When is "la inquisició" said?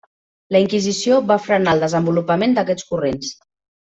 0.53-1.19